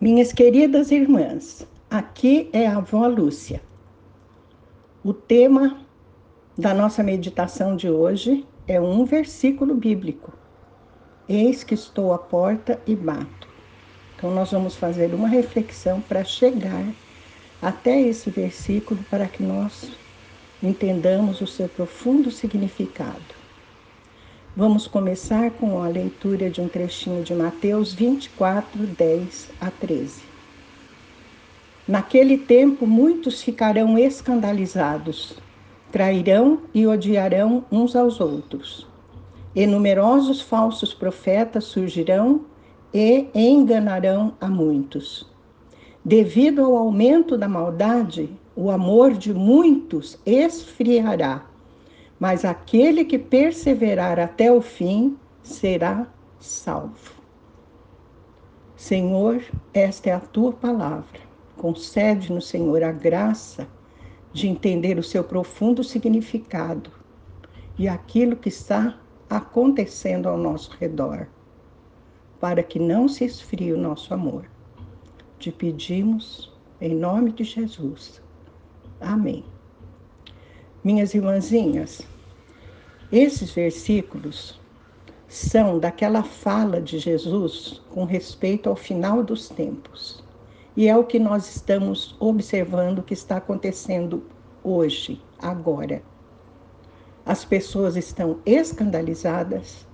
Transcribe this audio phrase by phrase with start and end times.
[0.00, 3.60] Minhas queridas irmãs, aqui é a avó Lúcia.
[5.02, 5.80] O tema
[6.56, 10.32] da nossa meditação de hoje é um versículo bíblico.
[11.28, 13.48] Eis que estou à porta e bato.
[14.14, 16.86] Então, nós vamos fazer uma reflexão para chegar
[17.60, 19.90] até esse versículo para que nós
[20.62, 23.37] entendamos o seu profundo significado.
[24.58, 30.22] Vamos começar com a leitura de um trechinho de Mateus 24, 10 a 13.
[31.86, 35.38] Naquele tempo, muitos ficarão escandalizados,
[35.92, 38.84] trairão e odiarão uns aos outros.
[39.54, 42.40] E numerosos falsos profetas surgirão
[42.92, 45.24] e enganarão a muitos.
[46.04, 51.44] Devido ao aumento da maldade, o amor de muitos esfriará
[52.18, 56.06] mas aquele que perseverar até o fim será
[56.38, 57.12] salvo.
[58.76, 61.20] Senhor, esta é a tua palavra.
[61.56, 63.66] Concede-nos, Senhor, a graça
[64.32, 66.90] de entender o seu profundo significado
[67.76, 71.26] e aquilo que está acontecendo ao nosso redor,
[72.40, 74.44] para que não se esfrie o nosso amor.
[75.38, 78.22] Te pedimos em nome de Jesus.
[79.00, 79.44] Amém.
[80.84, 82.02] Minhas irmãzinhas,
[83.10, 84.60] esses versículos
[85.26, 90.22] são daquela fala de Jesus com respeito ao final dos tempos.
[90.76, 94.22] E é o que nós estamos observando que está acontecendo
[94.62, 96.00] hoje, agora.
[97.26, 99.84] As pessoas estão escandalizadas,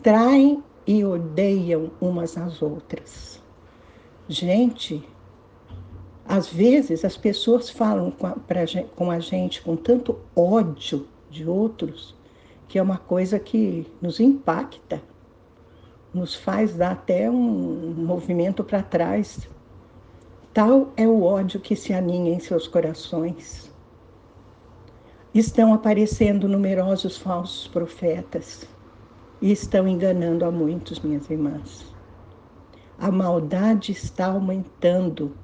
[0.00, 3.42] traem e odeiam umas às outras.
[4.28, 5.04] Gente,
[6.30, 8.60] às vezes as pessoas falam com a, pra,
[8.94, 12.14] com a gente com tanto ódio de outros
[12.68, 15.02] que é uma coisa que nos impacta,
[16.14, 19.40] nos faz dar até um movimento para trás.
[20.54, 23.68] Tal é o ódio que se aninha em seus corações.
[25.34, 28.68] Estão aparecendo numerosos falsos profetas
[29.42, 31.92] e estão enganando a muitos, minhas irmãs.
[33.00, 35.34] A maldade está aumentando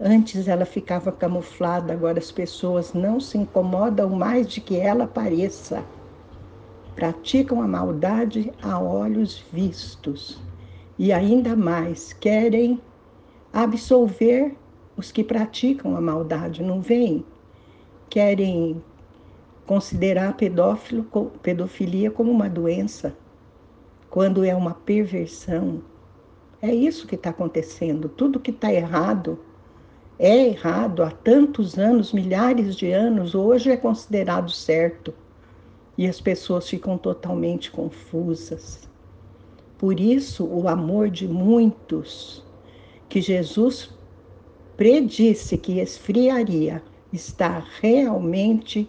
[0.00, 5.84] Antes ela ficava camuflada, agora as pessoas não se incomodam mais de que ela apareça.
[6.96, 10.40] Praticam a maldade a olhos vistos
[10.98, 12.80] e ainda mais querem
[13.52, 14.56] absolver
[14.96, 17.24] os que praticam a maldade, não veem?
[18.08, 18.82] Querem
[19.66, 21.04] considerar pedófilo,
[21.40, 23.16] pedofilia como uma doença,
[24.10, 25.82] quando é uma perversão.
[26.60, 28.08] É isso que está acontecendo.
[28.08, 29.38] Tudo que está errado
[30.18, 35.12] é errado há tantos anos, milhares de anos, hoje é considerado certo.
[35.98, 38.88] E as pessoas ficam totalmente confusas.
[39.78, 42.44] Por isso, o amor de muitos,
[43.08, 43.90] que Jesus
[44.76, 46.82] predisse que esfriaria,
[47.12, 48.88] está realmente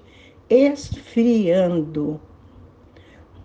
[0.49, 2.19] esfriando.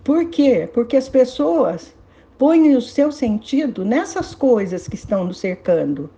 [0.04, 0.68] Por quê?
[0.72, 1.94] Porque as pessoas
[2.38, 6.08] põem o seu sentido nessas coisas que estão nos cercando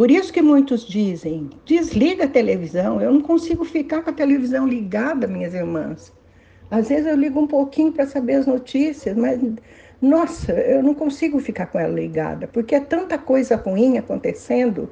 [0.00, 3.02] por isso que muitos dizem: desliga a televisão.
[3.02, 6.10] Eu não consigo ficar com a televisão ligada, minhas irmãs.
[6.70, 9.38] Às vezes eu ligo um pouquinho para saber as notícias, mas
[10.00, 14.90] nossa, eu não consigo ficar com ela ligada, porque é tanta coisa ruim acontecendo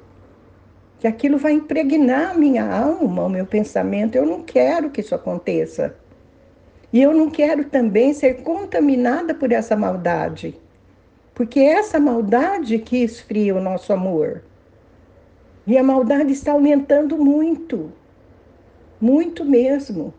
[1.00, 4.14] que aquilo vai impregnar a minha alma, o meu pensamento.
[4.14, 5.96] Eu não quero que isso aconteça.
[6.92, 10.54] E eu não quero também ser contaminada por essa maldade,
[11.34, 14.42] porque é essa maldade que esfria o nosso amor.
[15.69, 17.93] E a maldade está aumentando muito,
[18.99, 20.15] muito mesmo.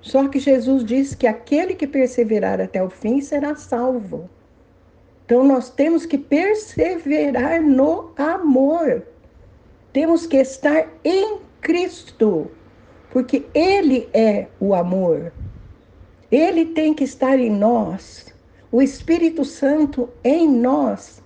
[0.00, 4.30] Só que Jesus diz que aquele que perseverar até o fim será salvo.
[5.26, 9.02] Então nós temos que perseverar no amor.
[9.92, 12.50] Temos que estar em Cristo,
[13.10, 15.34] porque Ele é o amor.
[16.30, 18.34] Ele tem que estar em nós.
[18.72, 21.21] O Espírito Santo em nós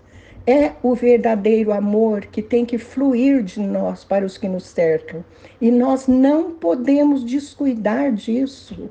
[0.47, 5.25] é o verdadeiro amor que tem que fluir de nós para os que nos cercam.
[5.61, 8.89] E nós não podemos descuidar disso.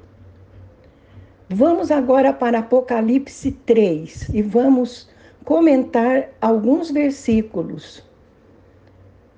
[1.50, 5.08] Vamos agora para Apocalipse 3 e vamos
[5.46, 8.04] comentar alguns versículos.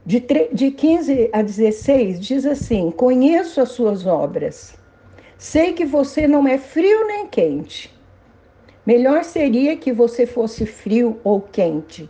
[0.06, 4.74] De, de 15 a 16, diz assim: Conheço as suas obras,
[5.38, 7.97] sei que você não é frio nem quente.
[8.88, 12.10] Melhor seria que você fosse frio ou quente.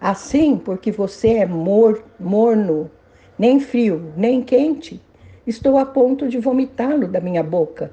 [0.00, 2.90] Assim, porque você é mor morno,
[3.38, 5.02] nem frio, nem quente,
[5.46, 7.92] estou a ponto de vomitá-lo da minha boca.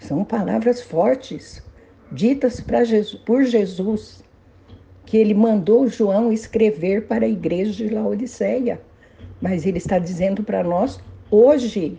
[0.00, 1.62] São palavras fortes,
[2.10, 4.24] ditas Jesus, por Jesus.
[5.06, 8.80] que ele mandou João escrever para a igreja de Laodiceia.
[9.40, 10.98] Mas ele está dizendo para nós
[11.30, 11.96] hoje.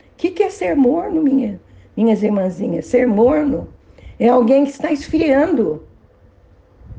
[0.00, 1.58] O que, que é ser morno, minha,
[1.96, 2.84] minhas irmãzinhas?
[2.84, 3.68] Ser morno
[4.18, 5.86] é alguém que está esfriando.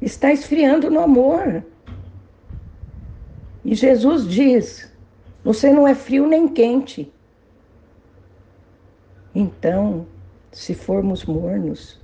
[0.02, 1.64] Está esfriando no amor.
[3.66, 4.92] E Jesus diz:
[5.44, 7.12] Você não é frio nem quente.
[9.36, 10.08] Então,
[10.52, 12.00] se formos mornos,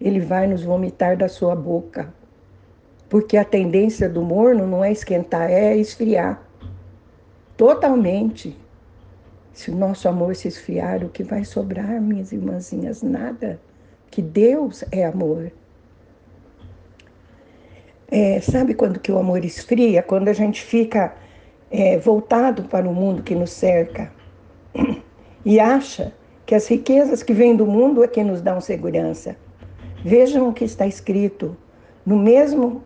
[0.00, 2.12] ele vai nos vomitar da sua boca.
[3.08, 6.42] Porque a tendência do morno não é esquentar, é esfriar.
[7.56, 8.56] Totalmente.
[9.52, 13.02] Se o nosso amor se esfriar, o que vai sobrar, minhas irmãzinhas?
[13.02, 13.58] Nada.
[14.10, 15.52] Que Deus é amor.
[18.10, 20.02] É, sabe quando que o amor esfria?
[20.02, 21.14] Quando a gente fica
[21.70, 24.10] é, voltado para o mundo que nos cerca
[25.44, 26.12] e acha
[26.46, 29.36] que as riquezas que vêm do mundo é que nos dão segurança.
[30.02, 31.56] Vejam o que está escrito
[32.06, 32.82] no mesmo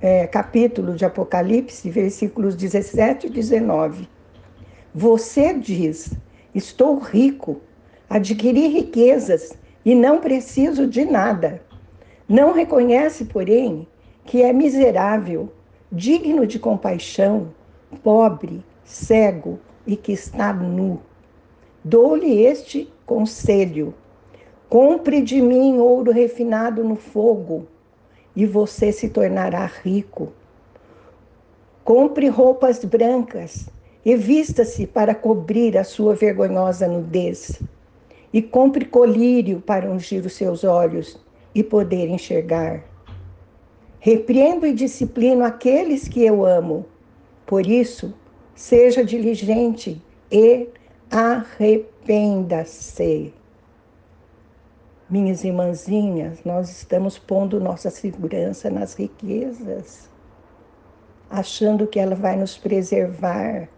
[0.00, 4.08] é, capítulo de Apocalipse, versículos 17 e 19.
[4.94, 6.12] Você diz:
[6.54, 7.60] Estou rico,
[8.10, 9.56] adquiri riquezas
[9.88, 11.62] e não preciso de nada.
[12.28, 13.88] Não reconhece, porém,
[14.26, 15.50] que é miserável,
[15.90, 17.54] digno de compaixão,
[18.04, 21.00] pobre, cego e que está nu.
[21.82, 23.94] Dou-lhe este conselho:
[24.68, 27.66] compre de mim ouro refinado no fogo,
[28.36, 30.34] e você se tornará rico.
[31.82, 33.70] Compre roupas brancas
[34.04, 37.58] e vista-se para cobrir a sua vergonhosa nudez.
[38.32, 41.18] E compre colírio para ungir os seus olhos
[41.54, 42.84] e poder enxergar.
[44.00, 46.86] Repreendo e disciplino aqueles que eu amo.
[47.46, 48.14] Por isso,
[48.54, 50.68] seja diligente e
[51.10, 51.74] arrependa-se.
[55.08, 60.10] Minhas irmãzinhas, nós estamos pondo nossa segurança nas riquezas,
[61.30, 63.70] achando que ela vai nos preservar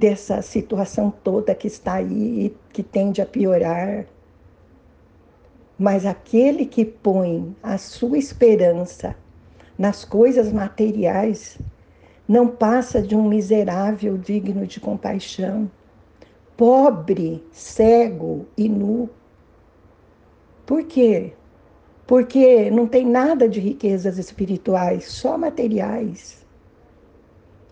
[0.00, 4.06] dessa situação toda que está aí e que tende a piorar.
[5.78, 9.14] Mas aquele que põe a sua esperança
[9.78, 11.58] nas coisas materiais
[12.26, 15.70] não passa de um miserável digno de compaixão,
[16.56, 19.10] pobre, cego e nu.
[20.64, 21.34] Por quê?
[22.06, 26.39] Porque não tem nada de riquezas espirituais, só materiais.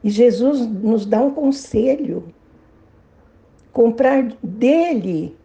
[0.02, 2.32] E Jesus nos dá um conselho:
[3.72, 5.36] comprar dele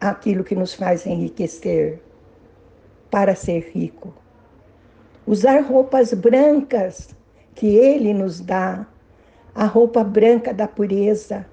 [0.00, 2.00] aquilo que nos faz enriquecer
[3.10, 4.14] para ser rico.
[5.26, 7.10] Usar roupas brancas
[7.54, 8.86] que Ele nos dá,
[9.54, 11.46] a roupa branca da pureza,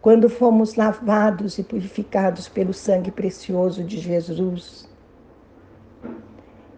[0.00, 4.88] quando fomos lavados e purificados pelo sangue precioso de Jesus.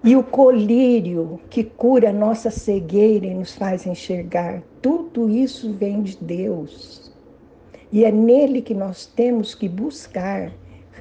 [0.06, 6.16] E o colírio que cura nossa cegueira e nos faz enxergar, tudo isso vem de
[6.16, 7.12] Deus.
[7.92, 10.52] E é nele que nós temos que buscar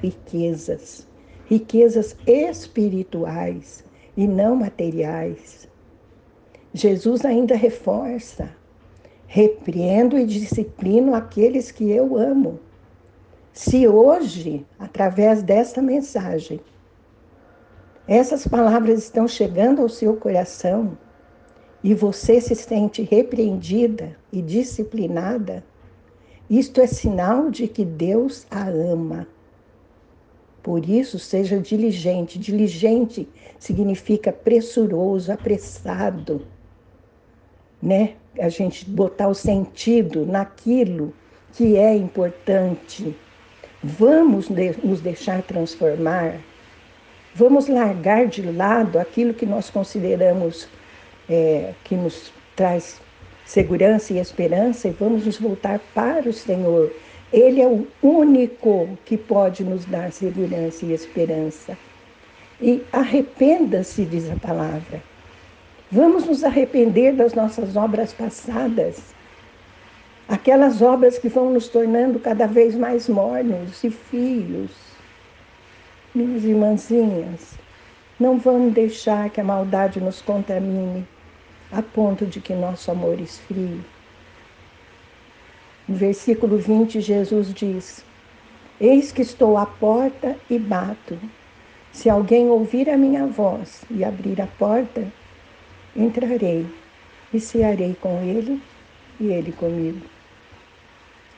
[0.02, 1.06] riquezas
[1.46, 3.84] riquezas espirituais
[4.16, 5.68] e não materiais.
[6.74, 8.50] Jesus ainda reforça:
[9.26, 12.60] repreendo e disciplino aqueles que eu amo.
[13.52, 16.60] Se hoje, através desta mensagem,
[18.08, 20.96] essas palavras estão chegando ao seu coração
[21.82, 25.64] e você se sente repreendida e disciplinada,
[26.48, 29.26] isto é sinal de que Deus a ama
[30.66, 32.40] por isso, seja diligente.
[32.40, 36.42] Diligente significa pressuroso, apressado,
[37.80, 38.14] né?
[38.36, 41.14] A gente botar o sentido naquilo
[41.52, 43.16] que é importante.
[43.80, 46.40] Vamos nos deixar transformar.
[47.36, 50.68] Vamos largar de lado aquilo que nós consideramos
[51.28, 53.00] é, que nos traz
[53.44, 56.90] segurança e esperança e vamos nos voltar para o Senhor
[57.32, 61.76] ele é o único que pode nos dar segurança e esperança.
[62.60, 65.02] E arrependa-se, diz a palavra.
[65.90, 69.02] Vamos nos arrepender das nossas obras passadas.
[70.28, 74.70] Aquelas obras que vão nos tornando cada vez mais mornos e frios.
[76.16, 77.58] Minhas irmãzinhas,
[78.18, 81.06] não vamos deixar que a maldade nos contamine
[81.70, 83.82] a ponto de que nosso amor esfrie.
[85.86, 88.02] No versículo 20, Jesus diz:
[88.80, 91.18] Eis que estou à porta e bato.
[91.92, 95.06] Se alguém ouvir a minha voz e abrir a porta,
[95.94, 96.66] entrarei
[97.30, 98.62] e cearei com ele
[99.20, 100.00] e ele comigo.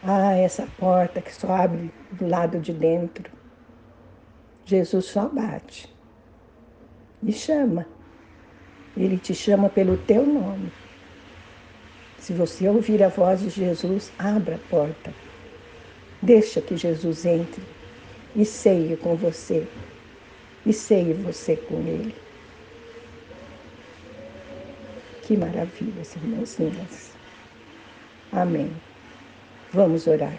[0.04, 3.37] Ah, essa porta que só abre do lado de dentro.
[4.68, 5.88] Jesus só bate
[7.22, 7.86] e chama.
[8.94, 10.70] Ele te chama pelo teu nome.
[12.18, 15.14] Se você ouvir a voz de Jesus, abra a porta.
[16.20, 17.62] Deixa que Jesus entre
[18.36, 19.66] e ceie com você.
[20.66, 22.14] E ceie você com ele.
[25.22, 27.16] Que maravilha, irmãos irmãs.
[28.32, 28.70] Amém.
[29.72, 30.38] Vamos orar.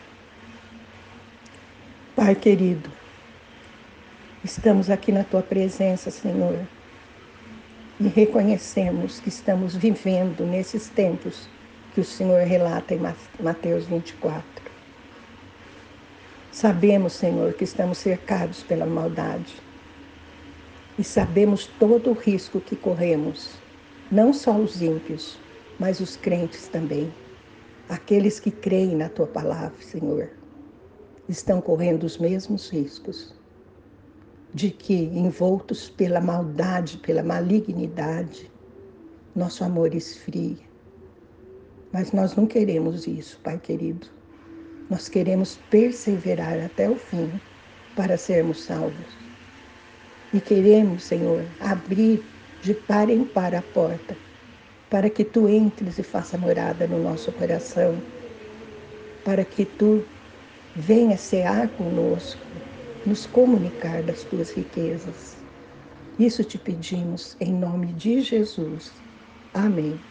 [2.15, 2.99] Pai querido,
[4.43, 6.60] estamos aqui na tua presença, Senhor,
[8.00, 11.50] e reconhecemos que estamos vivendo nesses tempos
[11.93, 13.01] que o Senhor relata em
[13.41, 14.43] Mateus 24.
[16.51, 19.55] Sabemos, Senhor, que estamos cercados pela maldade
[20.98, 23.55] e sabemos todo o risco que corremos,
[24.10, 25.38] não só os ímpios,
[25.77, 27.13] mas os crentes também.
[27.89, 30.29] Aqueles que creem na tua palavra, Senhor,
[31.27, 33.34] estão correndo os mesmos riscos
[34.53, 38.50] de que, envoltos pela maldade, pela malignidade,
[39.36, 40.58] nosso amor esfria.
[41.91, 44.08] Mas nós não queremos isso, Pai querido.
[44.89, 47.32] Nós queremos perseverar até o fim
[47.96, 49.18] para sermos salvos.
[50.34, 52.24] E queremos, Senhor, abrir
[52.62, 54.15] de par em par a porta
[54.89, 58.01] para que tu entres e faça morada no nosso coração,
[59.24, 60.03] para que tu
[60.75, 62.41] venha cear conosco,
[63.06, 65.46] nos comunicar das tuas riquezas.
[66.18, 69.03] Isso te pedimos em nome de Jesus.
[69.53, 70.09] Amém.